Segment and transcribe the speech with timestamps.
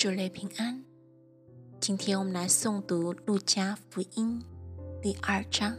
[0.00, 0.82] 主内平安。
[1.78, 4.42] 今天我们来诵读《路加福音》
[5.02, 5.76] 第二章，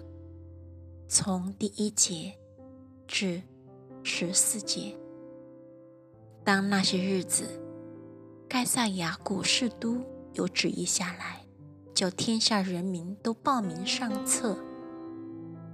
[1.08, 2.38] 从第一节
[3.08, 3.42] 至
[4.04, 4.96] 十四节。
[6.44, 7.60] 当那些日子，
[8.48, 10.00] 盖萨亚古士都
[10.34, 11.44] 有旨意下来，
[11.96, 14.56] 叫天下人民都报名上册。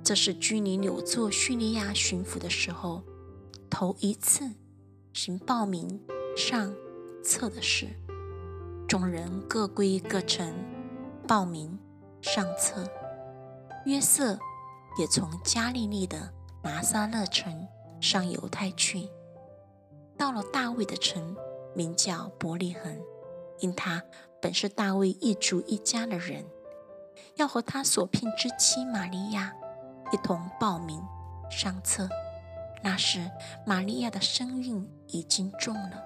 [0.01, 3.03] 这是居里纽做叙利亚巡抚的时候，
[3.69, 4.49] 头一次
[5.11, 5.99] 行报名
[6.37, 6.73] 上
[7.21, 7.89] 册的事。
[8.87, 10.53] 众人各归各城，
[11.27, 11.77] 报名
[12.21, 12.89] 上册。
[13.85, 14.39] 约瑟
[14.97, 16.31] 也从加利利的
[16.63, 17.67] 拿撒勒城
[17.99, 19.09] 上犹太去，
[20.17, 21.35] 到了大卫的城，
[21.75, 22.97] 名叫伯利恒，
[23.59, 24.01] 因他
[24.41, 26.45] 本是大卫一族一家的人，
[27.35, 29.53] 要和他所聘之妻玛利亚
[30.13, 31.03] 一同报名
[31.51, 32.07] 上册。
[32.81, 33.29] 那时，
[33.65, 36.03] 玛利亚的身孕已经重了。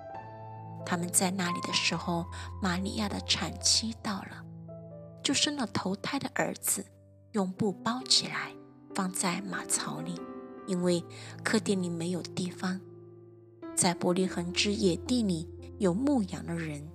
[0.85, 2.25] 他们在那里的时候，
[2.61, 4.45] 玛利亚的产期到了，
[5.23, 6.85] 就生了头胎的儿子，
[7.31, 8.51] 用布包起来，
[8.93, 10.19] 放在马槽里，
[10.67, 11.03] 因为
[11.43, 12.79] 客店里没有地方。
[13.75, 15.47] 在伯利恒之野地里
[15.79, 16.85] 有牧羊的人，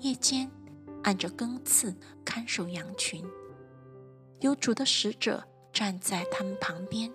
[0.00, 0.50] 夜间
[1.02, 3.24] 按着更次看守羊群，
[4.40, 7.12] 有主的使者站在他们旁边，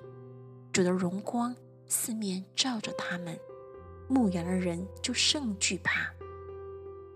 [0.71, 1.55] 主的荣光
[1.87, 3.37] 四面照着他们。
[4.09, 6.11] 牧羊的人就甚惧怕。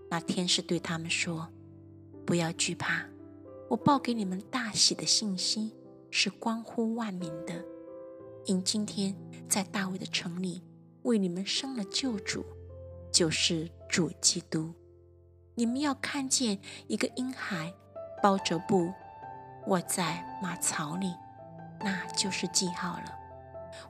[0.08, 1.48] 那天使对他们说
[2.24, 3.04] ：“不要惧怕，
[3.68, 5.74] 我报给你们大喜的信息
[6.08, 7.64] 是关乎万民的。
[8.44, 9.12] 因今天
[9.48, 10.62] 在大卫的城里
[11.02, 12.44] 为你们生了救主，
[13.10, 14.72] 就是主基督。
[15.56, 17.74] 你们要看见一个婴孩
[18.22, 18.92] 包着布
[19.66, 21.12] 卧在马槽里，
[21.80, 23.18] 那就是记号了。”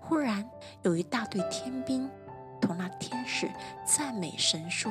[0.00, 0.48] 忽然
[0.82, 2.08] 有一大队天兵。
[2.64, 3.50] 同那天使
[3.84, 4.90] 赞美神说：“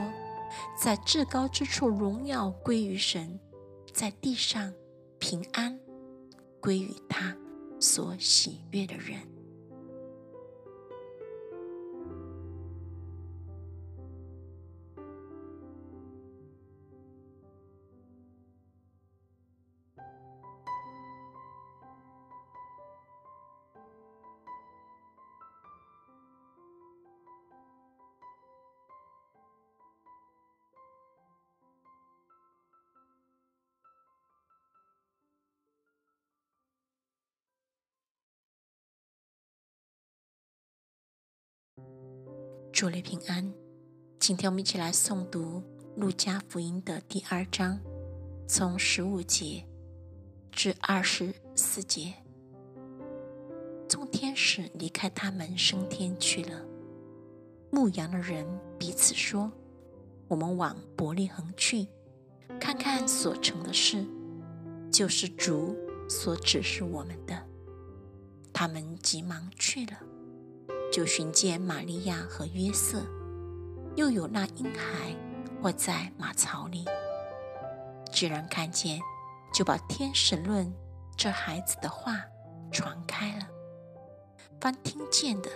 [0.80, 3.40] 在至高之处荣耀归于神，
[3.92, 4.72] 在地上
[5.18, 5.80] 平安
[6.62, 7.36] 归于他
[7.80, 9.18] 所喜悦的人。”
[42.74, 43.54] 主内平安，
[44.20, 45.62] 今天我们一起来诵读
[45.96, 47.80] 《路加福音》的第二章，
[48.48, 49.64] 从十五节
[50.52, 52.12] 至二十四节。
[53.88, 56.66] 众天使离开他们升天去了。
[57.70, 58.44] 牧羊的人
[58.80, 59.52] 彼此说
[60.28, 61.88] ：“我们往伯利恒去，
[62.60, 64.04] 看看所成的事，
[64.92, 65.78] 就是主
[66.10, 67.40] 所指示我们的。”
[68.52, 69.94] 他们急忙去了。
[70.94, 73.02] 就寻见玛利亚和约瑟，
[73.96, 75.12] 又有那婴孩
[75.64, 76.86] 卧在马槽里。
[78.12, 79.00] 既然看见，
[79.52, 80.72] 就把天使论
[81.18, 82.24] 这孩子的话
[82.72, 83.48] 传开了。
[84.62, 85.50] 凡听见的，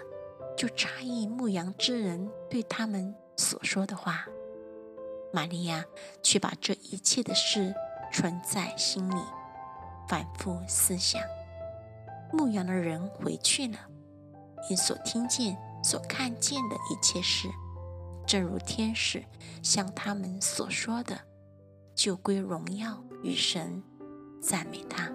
[0.58, 4.26] 就诧异牧羊之人对他们所说的话。
[5.32, 5.86] 玛利亚
[6.24, 7.76] 却把这一切的事
[8.12, 9.22] 存在心里，
[10.10, 11.22] 反复思想。
[12.34, 13.78] 牧羊的人回去了。
[14.70, 17.48] 你所听见、所看见的一切事，
[18.26, 19.24] 正如天使
[19.64, 21.20] 向他们所说的，
[21.96, 23.82] 就归荣耀与神，
[24.42, 25.12] 赞美他。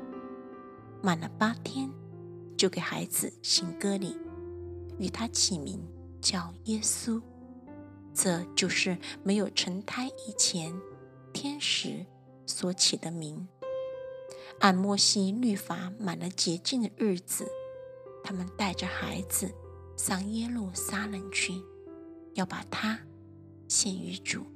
[1.02, 1.90] 满了八天，
[2.56, 4.16] 就给孩子行割礼，
[4.98, 5.80] 与他起名
[6.20, 7.20] 叫耶稣。
[8.14, 10.74] 这就是没有成胎以前，
[11.32, 12.06] 天使
[12.46, 13.48] 所起的名。
[14.60, 17.48] 按摩西律法满了洁净的日子。
[18.32, 19.52] 他们带着孩子
[19.94, 21.52] 上耶路撒冷去，
[22.32, 22.98] 要把他
[23.68, 24.46] 献于主，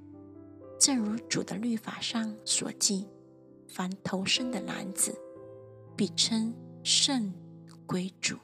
[0.81, 3.07] 正如主的律法上所记：
[3.69, 5.15] 凡投生的男子，
[5.95, 7.31] 必称圣
[7.85, 8.39] 归主。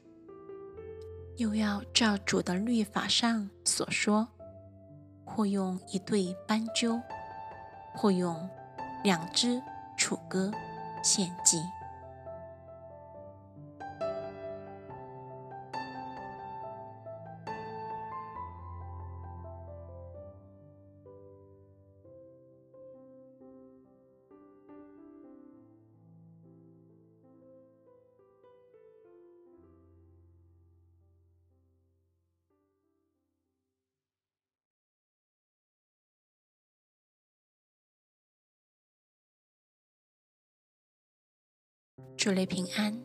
[1.39, 4.29] 又要照主的律法上所说，
[5.25, 7.01] 或用一对斑鸠，
[7.95, 8.37] 或用
[9.03, 9.63] 两只
[9.97, 10.53] 楚歌
[11.03, 11.57] 献祭。
[42.17, 43.01] 祝你平安。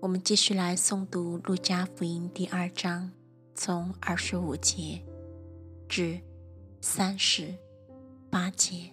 [0.00, 3.10] 我们继续来诵读《路加福音》第二章，
[3.54, 5.02] 从二十五节
[5.88, 6.20] 至
[6.80, 7.54] 三十
[8.30, 8.92] 八节。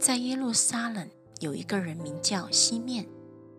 [0.00, 1.08] 在耶路撒冷
[1.40, 3.06] 有一个人名叫西面，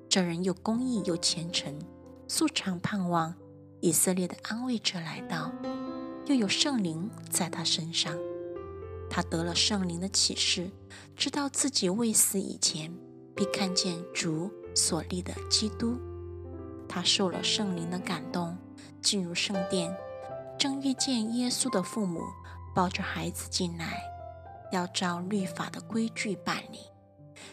[0.07, 1.79] 这人又公义又虔诚，
[2.27, 3.33] 素常盼望
[3.79, 5.51] 以色列的安慰者来到，
[6.27, 8.15] 又有圣灵在他身上。
[9.09, 10.69] 他得了圣灵的启示，
[11.15, 12.93] 知道自己未死以前
[13.39, 15.97] 必看见主所立的基督。
[16.89, 18.57] 他受了圣灵的感动，
[19.01, 19.95] 进入圣殿，
[20.57, 22.19] 正遇见耶稣的父母
[22.75, 24.03] 抱着孩子进来，
[24.73, 26.79] 要照律法的规矩办理。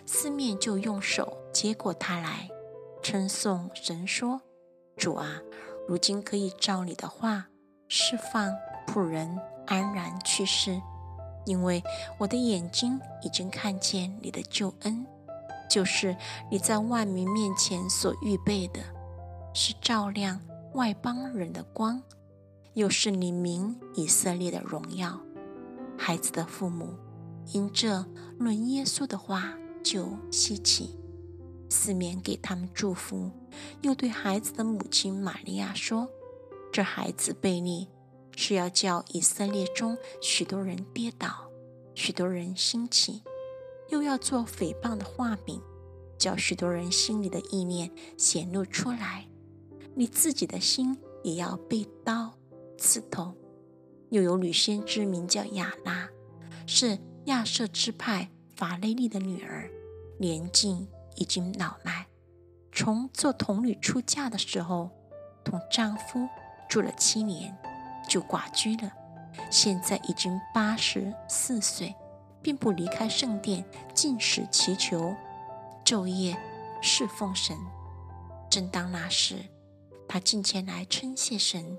[0.05, 2.51] 四面就用手接过他来，
[3.01, 4.41] 称颂神说
[4.99, 5.41] ：“主啊，
[5.87, 7.47] 如今可以照你的话
[7.87, 8.53] 释放
[8.89, 9.39] 仆人
[9.69, 10.83] 安然去世，
[11.45, 11.81] 因为
[12.19, 15.07] 我的眼睛已经看见你的救恩，
[15.69, 16.17] 就是
[16.51, 18.81] 你在万民面前所预备的。”
[19.59, 20.39] 是照亮
[20.75, 22.03] 外邦人的光，
[22.75, 25.19] 又是你名以色列的荣耀。
[25.97, 26.91] 孩子的父母
[27.55, 28.05] 因这
[28.39, 30.95] 论耶稣的话就稀奇，
[31.71, 33.31] 四面给他们祝福，
[33.81, 36.07] 又对孩子的母亲玛利亚说
[36.71, 37.89] ：“这孩子贝利
[38.37, 41.51] 是要叫以色列中许多人跌倒，
[41.95, 43.23] 许多人兴起，
[43.89, 45.61] 又要做诽谤的画饼，
[46.19, 49.29] 叫许多人心里的意念显露出来。”
[49.95, 52.35] 你自己的心也要被刀
[52.77, 53.35] 刺痛。
[54.11, 56.09] 又有女先知名叫亚拉，
[56.67, 59.71] 是亚瑟支派法雷利的女儿，
[60.19, 60.87] 年纪
[61.17, 62.07] 已经老迈。
[62.73, 64.91] 从做童女出嫁的时候，
[65.43, 66.29] 同丈夫
[66.69, 67.57] 住了七年，
[68.07, 68.93] 就寡居了。
[69.51, 71.95] 现在已经八十四岁，
[72.47, 75.17] 并不离开圣殿，进食祈求，
[75.85, 76.39] 昼夜
[76.81, 77.57] 侍奉神。
[78.49, 79.35] 正当那时，
[80.07, 81.77] 他进前来称谢神，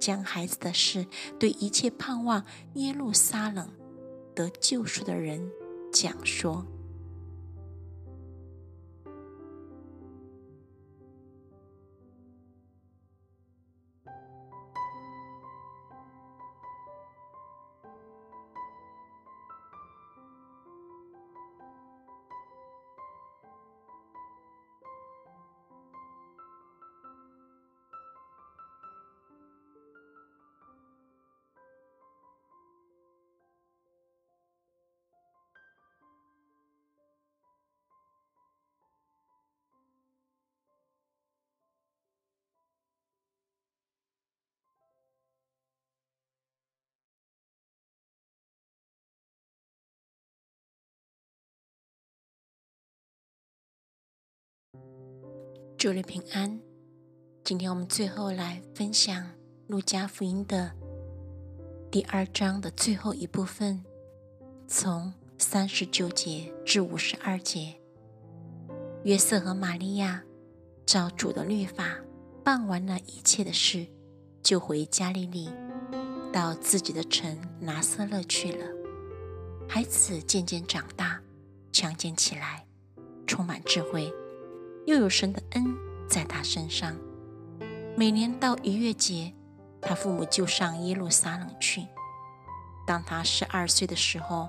[0.00, 1.06] 将孩子的事
[1.38, 2.46] 对一切盼望
[2.76, 3.70] 耶路撒冷
[4.34, 5.50] 得救赎的人
[5.92, 6.64] 讲说。
[55.78, 56.58] 祝你平安。
[57.44, 59.22] 今天我们最后来分享
[59.66, 60.72] 《路加福音》的
[61.90, 63.84] 第二章的最后一部分，
[64.66, 67.74] 从三十九节至五十二节。
[69.04, 70.24] 约瑟和玛利亚
[70.86, 71.98] 照主的律法
[72.42, 73.86] 办完了一切的事，
[74.42, 75.50] 就回加利利，
[76.32, 78.64] 到自己的城拿撒勒去了。
[79.68, 81.20] 孩子渐渐长大，
[81.70, 82.66] 强健起来，
[83.26, 84.10] 充满智慧。
[84.86, 85.66] 又有神的恩
[86.08, 86.96] 在他身上。
[87.96, 89.34] 每年到逾越节，
[89.80, 91.86] 他父母就上耶路撒冷去。
[92.86, 94.48] 当他十二岁的时候，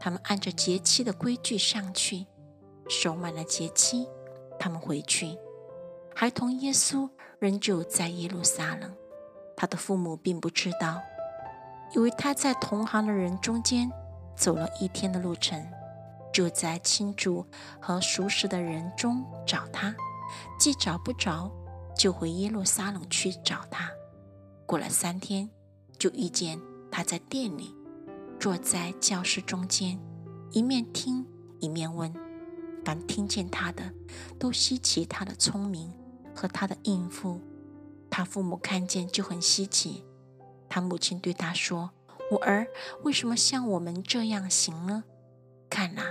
[0.00, 2.26] 他们按着节期的规矩上去，
[2.88, 4.08] 守满了节期，
[4.58, 5.36] 他们回去。
[6.14, 8.94] 孩童耶稣仍旧在耶路撒冷，
[9.54, 11.02] 他的父母并不知道，
[11.94, 13.90] 以为他在同行的人中间
[14.34, 15.62] 走了一天的路程。
[16.36, 17.46] 就在亲主
[17.80, 19.96] 和熟识的人中找他，
[20.58, 21.50] 既找不着，
[21.96, 23.90] 就回耶路撒冷去找他。
[24.66, 25.48] 过了三天，
[25.98, 26.60] 就遇见
[26.92, 27.74] 他在店里，
[28.38, 29.98] 坐在教室中间，
[30.50, 31.24] 一面听
[31.58, 32.12] 一面问。
[32.84, 33.94] 凡听见他的，
[34.38, 35.90] 都稀奇他的聪明
[36.34, 37.40] 和他的应付。
[38.10, 40.04] 他父母看见就很稀奇。
[40.68, 41.92] 他母亲对他说
[42.30, 42.66] ：“我儿
[43.04, 45.04] 为什么像我们这样行呢？
[45.70, 46.02] 看哪。”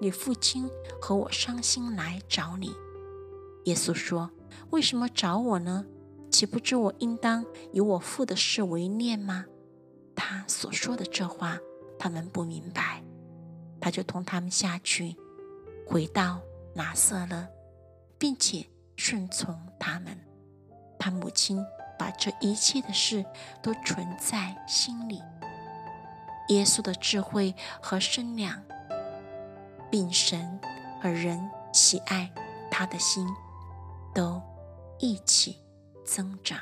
[0.00, 2.72] 你父亲和我伤心来找你，
[3.64, 4.30] 耶稣说
[4.70, 5.84] ：“为什么找我呢？
[6.30, 9.46] 岂不知我应当以我父的事为念吗？”
[10.14, 11.58] 他所说的这话，
[11.98, 13.02] 他们不明白。
[13.80, 15.16] 他就同他们下去，
[15.86, 16.40] 回到
[16.74, 17.48] 拿瑟勒，
[18.18, 20.18] 并且顺从他们。
[20.98, 21.64] 他母亲
[21.98, 23.24] 把这一切的事
[23.62, 25.20] 都存在心里。
[26.48, 28.62] 耶稣的智慧和身量。
[29.90, 30.58] 并神
[31.00, 31.38] 和人
[31.72, 32.30] 喜爱
[32.70, 33.26] 他的心
[34.14, 34.40] 都
[34.98, 35.56] 一起
[36.04, 36.58] 增长。